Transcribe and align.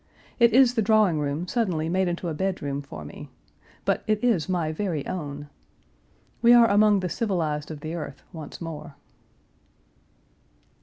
It 0.39 0.51
is 0.51 0.73
the 0.73 0.81
drawing 0.81 1.19
room 1.19 1.47
suddenly 1.47 1.87
made 1.87 2.07
into 2.07 2.27
a 2.27 2.33
bedroom 2.33 2.81
for 2.81 3.05
me. 3.05 3.29
But 3.85 4.01
it 4.07 4.23
is 4.23 4.49
my 4.49 4.71
very 4.71 5.05
own. 5.05 5.47
We 6.41 6.53
are 6.55 6.67
among 6.67 7.01
the 7.01 7.07
civilized 7.07 7.69
of 7.69 7.81
the 7.81 7.93
earth 7.93 8.23
once 8.33 8.59
more. 8.59 8.95